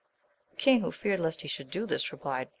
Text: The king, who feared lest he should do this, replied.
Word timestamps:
The 0.49 0.55
king, 0.55 0.81
who 0.81 0.91
feared 0.91 1.19
lest 1.19 1.41
he 1.41 1.47
should 1.47 1.69
do 1.69 1.85
this, 1.85 2.11
replied. 2.11 2.49